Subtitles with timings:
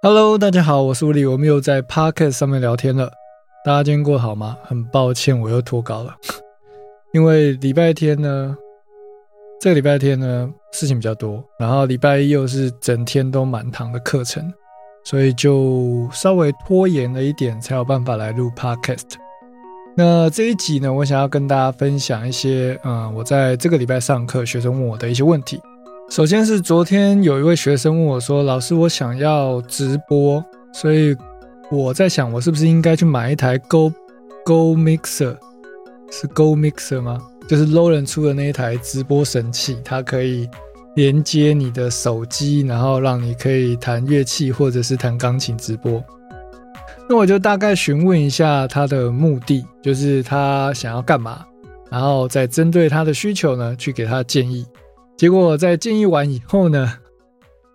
[0.00, 3.10] Hello，大家好，我是吴力，我们又在 Pocket 上面聊天了。
[3.64, 4.56] 大家今天过得好吗？
[4.62, 6.14] 很抱歉，我又脱稿了，
[7.12, 8.56] 因为礼拜天呢，
[9.60, 14.48] 这个礼拜天呢事情比较多，然后礼拜一又是整天都满堂的课程，
[15.02, 19.14] 所以就稍微拖延了一点，才有办法来录 Podcast。
[19.96, 25.60] 那这一集呢，我想要跟大家分享一些，嗯，我在这个礼拜上课，学生问我的一些问题。
[26.08, 31.14] 首先是昨天有一位学生问我说：“老师，我想要直播，所以
[31.70, 33.92] 我在想，我是不是应该去买一台 Go
[34.44, 35.36] Go Mixer？
[36.10, 37.20] 是 Go Mixer 吗？
[37.46, 40.48] 就是 Low 人出的那一台直播神器，它可以
[40.96, 46.02] 连接你的手机，然后让你可以弹乐器或者是弹钢琴直播。
[47.06, 51.44] 那我就大概询问一下他的目的，就是他想要干嘛，
[51.90, 54.64] 然后再针对他的需求呢，去给他建议。”
[55.18, 57.00] 结果在建议完以后呢，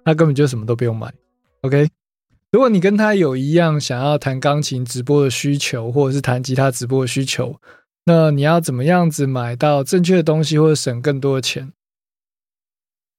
[0.06, 1.14] 他根本就什么都不用买。
[1.64, 1.90] OK，
[2.54, 7.60] 如果你跟他有一样想要弹钢琴直播的需求，或者是弹吉他直播的需求，
[8.06, 11.74] 那你要怎么样子买到正确的东西，或者省更多的钱？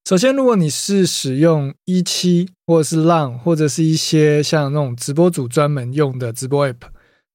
[0.09, 6.81] 首先，如果你是使用一期或者是浪，或者是一些像那种直播组专门用的直播 App，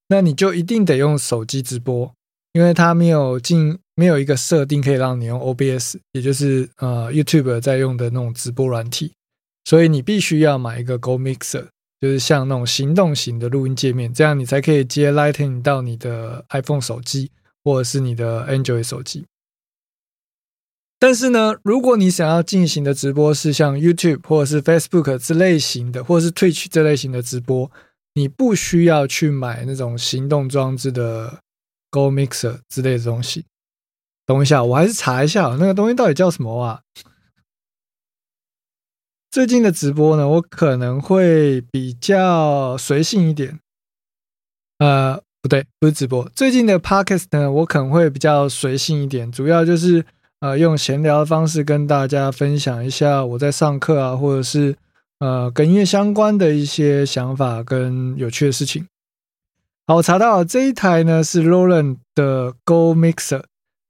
[0.09, 2.13] 那你就一定得用手机直播，
[2.53, 3.79] 因为它没有进。
[3.97, 9.13] 没有一个设定可以让你用 OBS，也就是呃 YouTube 在用的那种直播软体，
[9.67, 11.67] 所以你必须要买一个 Go Mixer，
[12.01, 17.31] 就是像那种行动型的录音界面，这样你才可以接 Lightning 到你的 iPhone 手机
[17.63, 19.27] 或者是你的 Android 手机。
[20.99, 27.71] 但是呢，如果你想要进行的直播是像 YouTube 或者是 Facebook 这类型的，或者是 Twitch 这类型的直播，
[28.15, 31.41] 你不需要去买那种行动装置的
[31.91, 33.45] Go Mixer 之类的东西。
[34.27, 36.83] 等一下，我还是查一下那个东西到底叫什么啊？
[39.31, 43.61] 最近的直播呢，我可能会比较随性一点。
[44.79, 46.29] 呃，不对，不是直播。
[46.31, 50.05] 最近的 podcast 呢，我可能会比较随性一点，主要就是
[50.41, 54.77] 呃用闲聊的方式跟大家分享一下我在上课啊，或者是
[55.19, 58.87] 呃跟音乐相关的一些想法跟有趣的事情。
[59.91, 63.43] 好，我查到这一台呢是 Roland 的 Go Mixer。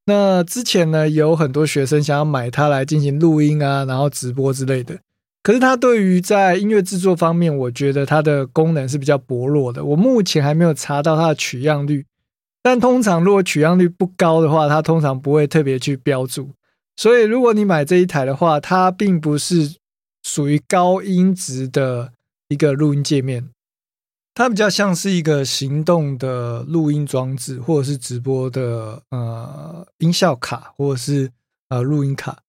[0.07, 4.97] 那之前呢，有很多学生想要买它来进行录音啊，然后直播之类的。
[5.43, 9.85] 可是它对于在音乐制作方面，我觉得它的功能是比较薄弱的。
[9.85, 12.07] 我目前还没有查到它的取样率，
[12.63, 16.49] 但通常如果取样率不高的话，它通常不会特别去标注。
[16.95, 19.75] 所以如果你买这一台的话，它并不是
[20.23, 22.13] 属于高音质的
[22.47, 23.49] 一个录音界面。
[24.33, 31.31] 它比较像是一个行动的录音装置，或者是直播的呃音效卡，或者是
[31.69, 32.43] 呃录音卡。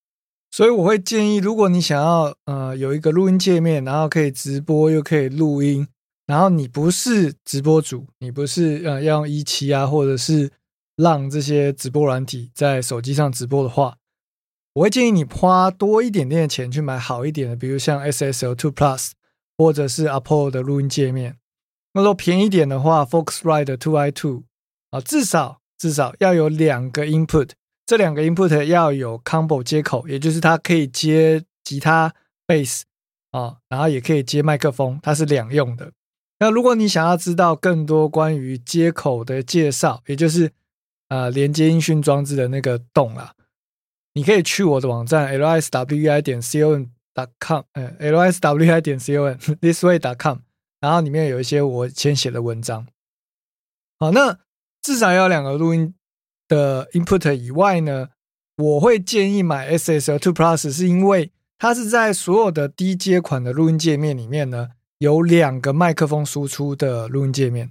[0.51, 5.89] 所以我会建议，如果你想要呃有一个录音界面，然后可以直播又可以录音，
[6.27, 10.51] 然后你不是直播主，你不是呃要用一期啊，或者是
[10.95, 13.97] 让这些直播软体在手机上直播的话，
[14.75, 19.11] 我会建议你花多一点点的钱去买好一点的，比如像 SSL Two Plus
[19.59, 21.39] 或者是 Apple 的录音界面。
[21.95, 24.45] 那说便宜点的话，Focusrite Two I Two
[24.91, 27.51] 啊，至少至少要有两个 input，
[27.85, 32.15] 这两个 input 要有 combo 接口，也就是它可以接吉他、
[32.47, 32.83] bass
[33.33, 35.93] 啊，然后也可以接麦克风，它是两用的。
[36.39, 40.51] 那如果你想要知道更多关于接口的介绍，也就是
[41.09, 43.35] 呃连接音讯装置的那个洞啊，
[44.15, 46.87] 你可以去我的网站 lswi 点 com
[47.39, 50.39] com，呃 lswi 点 com thisway com。
[50.83, 52.89] 然后里面有一些我先写的文章，
[54.01, 54.41] 好，那
[54.83, 55.95] 至少要两个录音
[56.49, 58.09] 的 input 以外呢，
[58.57, 67.71] 我会建议买 SSL Two Plus，是因为它是在所有的低阶款的录音界面里面呢，有两个麦克风输出的录音界面，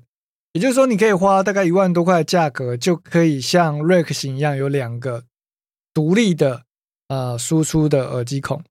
[0.54, 5.26] 也就是说，你可以花大概一万多块的价格，就可以像 Rack 型一样有两个
[5.94, 6.64] 独立的
[7.10, 8.64] 呃输出的耳机孔。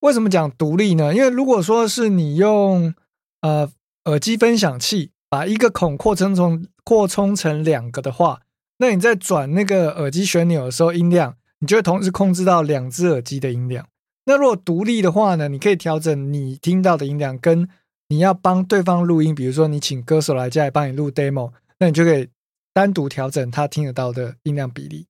[0.00, 1.14] 为什么讲独立呢？
[1.14, 2.92] 因为如果说是你用
[3.42, 3.70] 呃，
[4.04, 8.42] 耳机分享器把一个孔扩充成扩充成两个的话，
[8.78, 13.86] 那你在转那个耳机旋钮的时候，音量你就会同时控制到两只耳机的音量。
[14.26, 17.68] 那如果独立的话呢，你可以调整你听到的音量，跟
[18.08, 22.28] 你要帮对方录音，比如说你请歌手来家里帮你录 demo，那你就可以
[22.74, 25.06] 单独调整他听得到的音量比例。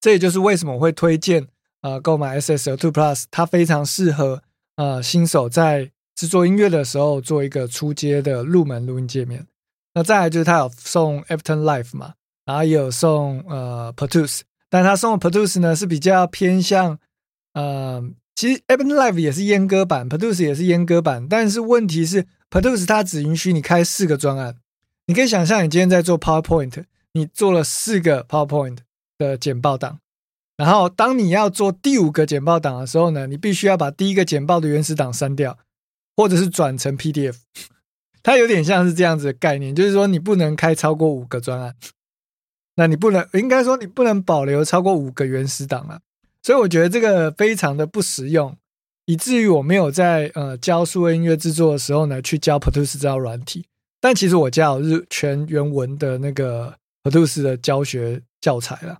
[0.00, 1.48] 这也就是为什么我会推荐
[1.82, 4.42] 呃购买 SSL Two Plus，它非常适合
[4.76, 5.90] 呃新手在。
[6.20, 9.46] 制作音乐的时候做一个初阶的入门录音界面，
[9.94, 12.12] 那再来就是他有送 Ableton Live 嘛，
[12.44, 16.98] 然后也有送呃 Produce，但他送的 Produce 呢是比较偏向
[17.54, 24.56] 呃其实 Ableton Live 也是阉割版，Produce 也是阉割版，但是问题是 Produce 它只允许你开四个专案。
[25.06, 26.84] 你可以想象，你今天在做 PowerPoint，
[27.14, 28.76] 你做了四个 PowerPoint
[29.16, 30.00] 的简报档，
[30.58, 35.56] 然后当你要做第五个简报档的时候呢，你必须要把第一个简报的原始档删掉，
[36.16, 37.36] 或者是转成 PDF。
[38.22, 41.74] 它有点像是这样子的概念，就是说你不能开超过五个专案，
[42.76, 46.00] 那你不能应该说你不能保留超过五个原始档啊。
[46.42, 48.56] 所以我觉得这个非常的不实用，
[49.06, 53.66] 以至于我没有在呃教数位音乐制作的时候呢，去教 Produce 这套软体。
[54.00, 58.98] 但其实我家有日全原文的那个 Produce 的教学教材了，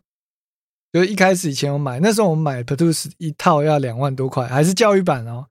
[0.93, 5.47] 就是一开始以前我买，那时候我们买 Produce 一套要两万多块，还是教育版哦。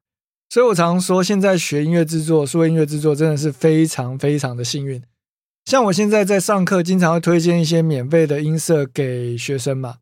[0.49, 5.03] 所以我常说，现在学音乐制作、数位音乐制作真的是非常非常的幸运。
[5.65, 9.97] 像我现在在上课，经常会推荐一些免费的音色给学生嘛。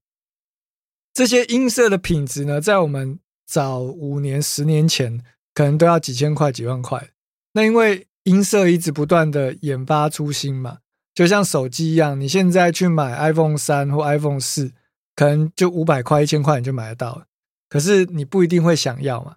[1.13, 5.21] 这些音色的品质呢，在我们早五年、十年前，
[5.53, 7.09] 可能都要几千块、几万块。
[7.51, 10.77] 那因为音色一直不断的研发出新嘛，
[11.13, 14.71] 就像手机一样，你现在去买 iPhone 三或 iPhone 四，
[15.13, 17.23] 可能就五百块、一千块你就买得到。
[17.67, 19.35] 可是你不一定会想要嘛。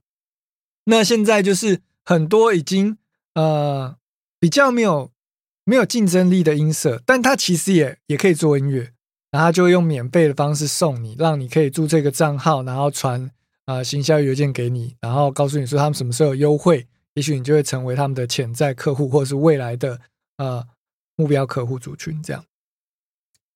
[0.84, 2.98] 那现在就是很多已经
[3.34, 3.96] 呃
[4.38, 5.10] 比较没有
[5.64, 8.92] 没有竞争力的音色，但它其实也也可以做音乐。
[9.32, 13.30] 然后就用免费的方式送你，让你可以注册一个账号，然后传
[13.64, 20.00] 啊行销邮件给你，然后告诉你说他们什么时候有优惠，也许你就会成为他们的潜在客户，或者是未来的
[20.38, 20.66] 呃
[21.14, 22.20] 目标客户族群。
[22.20, 22.44] 这样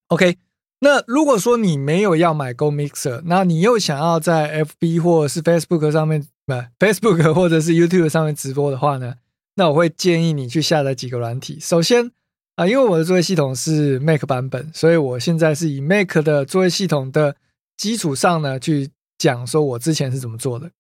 [0.07, 0.37] ，OK。
[0.79, 9.15] 那如果说你没有要买 Go Mixer，那你又想要在 FB 或者是 Facebook 上面不 Facebook 或者是 YouTube 上面直播的话呢，
[9.55, 11.59] 那我会建议你去下载几个软体。
[11.61, 12.13] 首先。
[12.57, 17.35] 啊，因为我的作业系统是 Mac 版本，所以我现在是以 Mac 的作业系统的
[17.77, 20.71] 基础上呢，去讲说我之前是怎么做的。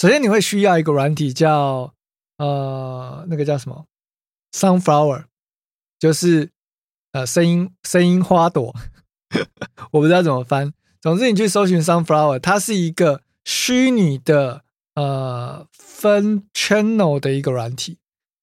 [0.00, 1.92] 首先，你会需要一个软体叫
[2.38, 3.84] 呃，那个叫什么
[4.52, 5.24] Sunflower，
[5.98, 6.48] 就是
[7.12, 8.74] 呃声音声音花朵，
[9.92, 10.72] 我不知道怎么翻。
[11.02, 14.64] 总之，你去搜寻 Sunflower，它是一个虚拟的
[14.96, 17.98] 呃分 channel 的一个软体。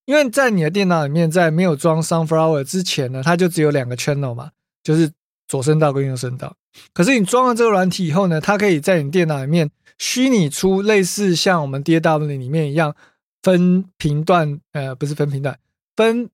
[0.05, 4.51] 因为在你的电脑里面，在没有装 Sunflower 之前呢，它就只有两个 channel 嘛，
[4.83, 5.11] 就是
[5.47, 6.55] 左声道跟右声道。
[6.93, 12.95] 可是你装了这个软体以后呢，它可以在你电脑里面虚拟出类似像我们 DAW 里面一样
[13.41, 15.57] 分频段，呃，不是分频段，
[15.95, 16.29] 分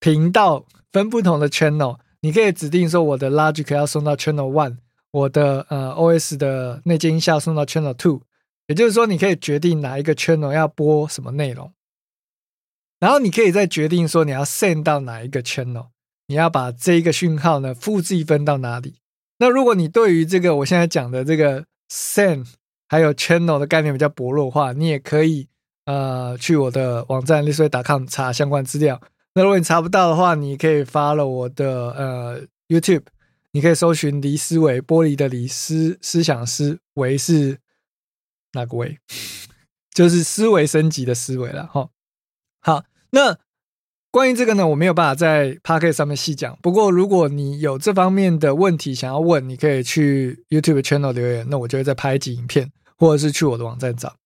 [0.00, 1.98] 频道，分不同的 channel。
[2.20, 4.78] 你可以指定说我的 Logic 要送到 channel one，
[5.12, 8.22] 我的呃 OS 的内接音效送到 channel two，
[8.68, 11.72] 也就是说，你可以决定哪一个 channel 要播什么内容。
[13.00, 15.88] 然后你可以再决定说你要 send 到哪一个 channel，
[16.26, 18.96] 你要把这一个讯号呢复制一份到哪里。
[19.38, 22.46] 那如果你对于这个我现在讲的这个 send
[22.88, 25.48] 还有 channel 的概念比较薄弱的话，你也可以
[25.86, 29.00] 呃去我的网站 l i s t c o m 查相关资料。
[29.34, 33.04] 那如果你查不到的话，你可以发了我的呃 YouTube，
[33.52, 37.56] 你可以搜寻黎思维，玻璃的黎思思想思维是
[38.52, 38.98] 哪个位？
[39.90, 41.90] 就是思维升级的思维了哈。
[42.60, 43.38] 好，那
[44.10, 46.58] 关于这个呢，我没有办法在 p o c k e t 上面细讲。
[46.62, 54.16] 不过，如果你有这方面的问题想要问，你可以去 YouTube channel 留言，那我就会再拍一集影片，或者是去我的网站找。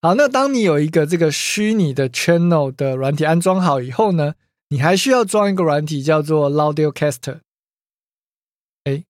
[0.00, 4.34] 好，那当你有一个这个虚拟的 channel 的软体安装好以后呢，
[4.68, 7.40] 你还需要装一个软体叫做 Laudio Caster。
[8.84, 9.04] 哎，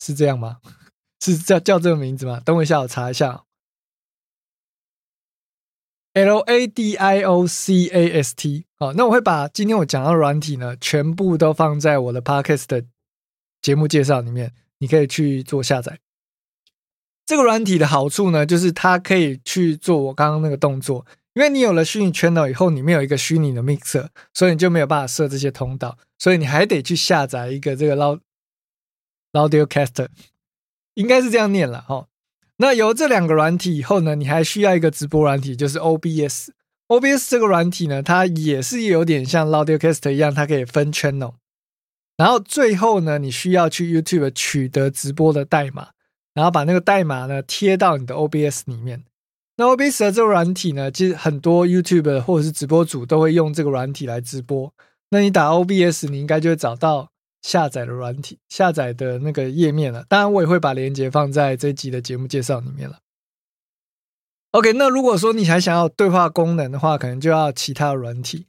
[0.00, 0.58] 是这样吗？
[1.22, 2.40] 是叫叫这个名字吗？
[2.44, 3.43] 等我一下，我查一下。
[6.14, 12.84] L A D I O C A S T，好，那我会把今天我讲到软体呢，全部都放在我的 Podcast 的
[13.60, 15.98] 节目介绍里面，你可以去做下载。
[17.26, 27.96] 这个软体的好处呢，就是它可以去做我刚刚那个动作，因为你有了虚拟 channel 以后，你没有一个虚拟的 mixer，所以你就没有办法设这些通道，所以你还得去下载一个这个
[29.32, 30.06] Audiocaster，
[30.94, 32.06] 应该是这样念了哈。
[32.58, 36.48] 那有这两个软体以后呢，你还需要一个直播软体，就是 OBS。
[36.88, 41.34] OBS 这个软体呢，它也是有点像 Audiocaster 一样，它可以分 channel。
[42.16, 45.88] 然后最后呢，你需要去 YouTube 取得直播的代码，
[46.32, 49.02] 然后把那个代码呢贴到你的 OBS 里面。
[49.56, 54.72] 那 OBS 的这个软体呢，其实很多 YouTube 或者是直播主都会用这个软体来直播。
[55.10, 57.10] 那你打 OBS，你应该就会找到。
[57.44, 60.06] 下载的软体，下载的那个页面了。
[60.08, 63.00] 当然，我也会把链接放在这集的节目介绍里面了。
[64.52, 68.46] OK，那如果说你还想要对话功能的话，可能就要其他软体。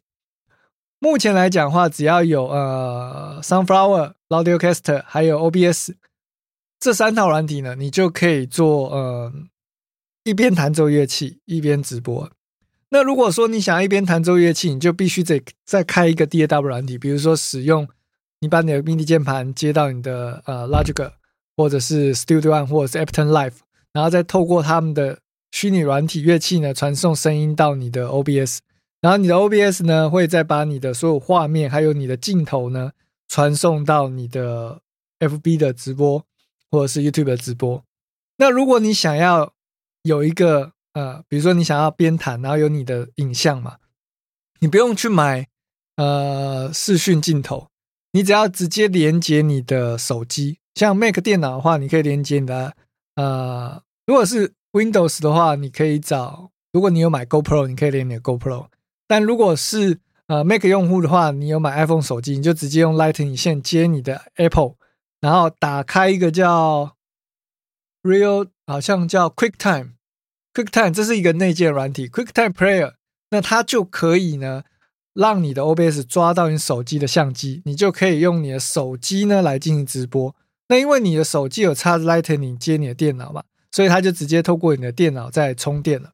[0.99, 5.95] 目前来讲的话，只要有呃 Sunflower、Audiocaster 还有 OBS
[6.79, 9.33] 这三套软体呢，你就可以做呃
[10.23, 12.31] 一边弹奏乐器一边直播。
[12.89, 17.85] 那如果说你想要一边弹奏乐器，你就必须得再开一个 DAW 软体，比如说使用
[18.39, 21.11] 你把你的 MIDI 键盘接到你的呃 Logic
[21.57, 23.55] 或者是 Studio One 或者是 Ableton Live，
[23.93, 25.19] 然后再透过他们的
[25.51, 28.59] 虚拟软体乐器呢传送声音到你的 OBS，
[29.01, 32.91] 然后你的 OBS 呢会再把你的所有画面还有你的镜头呢
[33.27, 34.81] 传送到你的
[35.19, 36.23] FB 的直播
[36.69, 37.83] 或者是 YouTube 的直播。
[38.37, 39.53] 那如果你想要
[40.03, 43.77] 有一个呃，比如说你想要边弹，然后有你的影像嘛，
[44.59, 45.47] 你不用去买
[45.95, 47.67] 呃视讯镜头，
[48.15, 50.59] 你只要直接连接你的手机。
[50.73, 52.73] 像 Mac 电脑的话，你可以连接你的
[53.15, 58.67] 呃，如果是 Windows 的话，你可以找，如果你有买 GoPro，你可以连你的 GoPro。
[59.05, 64.75] 但如果是呃 Mac 用户的话，你有买 iPhone 手机，你就直接用 Lightning 线接你的 Apple，
[65.19, 66.95] 然后打开一个叫
[68.01, 69.89] Real，好像叫 QuickTime。
[70.53, 72.93] QuickTime 这是一个内建软体，QuickTime Player，
[73.31, 74.63] 那它就可以呢，
[75.15, 80.35] 让你的 OBS 抓到你手机的相机，你就可以用你的手机呢来进行直播。
[80.67, 86.11] 那因为你的手机有插 Lightning 接你的电脑嘛，所以它就直接透过你的电脑在充电了。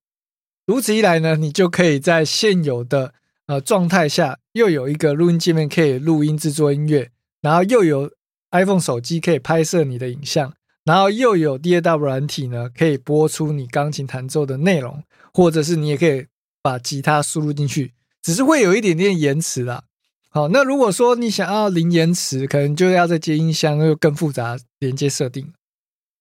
[0.65, 3.13] 如此一来呢，你就可以在现有的
[3.47, 7.09] 呃状态下，又有一个录音界面可以录音制作音乐，
[7.41, 8.11] 然后又有
[8.51, 10.53] iPhone 手机可以拍摄你的影像。
[10.83, 16.25] 然后又有 DAW 软体呢，可以播出你钢琴弹奏的内容，或者是你也可以
[16.61, 19.83] 把吉他输入进去，只是会有一点点延迟啦。
[20.29, 25.51] 好，那如果说你想要零延迟，可能就要再接音箱，又更复杂连接设定。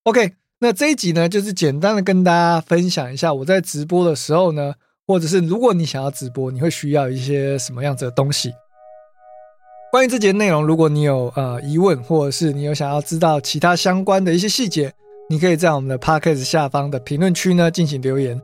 [0.02, 4.74] OK，那这一集呢，就是简单的跟大家分享一下我在直播的时候呢，
[5.06, 8.52] 或者是如果你想要直播，你会需要一些什么样子的东西。
[9.92, 14.92] 关于这节内容，如果你有呃疑问，或者是你有想要知道其他相关的一些细节，
[15.28, 18.40] 你可以在我们的 podcast 下方的评论区呢进行留言。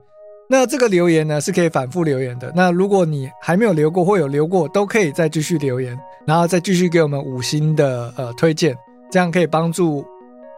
[0.49, 2.53] 那这个留言呢是可以反复留言的。
[2.55, 8.77] 那如果你还没有留过或有留过，都可以再继续留言，然后再继续给我们五星的呃推荐，
[9.11, 10.07] 这样可以帮助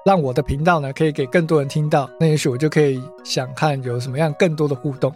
[0.04, 2.08] 让我的频道呢可以给更多人听到。
[2.20, 5.10] 那也许我就可以想看有什么样更多的互动。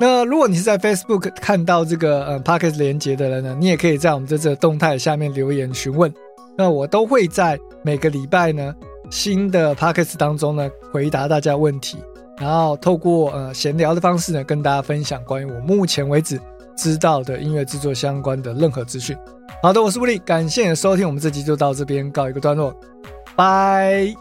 [0.00, 6.12] 那如果你是在 Facebook 看到这个呃 Podcast 连接的人呢，你也可以在我们这次动态下面留言询问，
[6.56, 8.74] 那我都会在每个礼拜呢
[9.10, 11.98] 新的 Podcast 当中呢回答大家问题，
[12.38, 16.40] 然后透过呃闲聊的方式呢跟大家分享关于我目前为止
[16.76, 19.16] 知道的音乐制作相关的任何资讯。
[19.62, 22.74] 好的，我是布利，感谢收听，我们这集就到这边告一个段落，
[23.36, 24.14] 拜。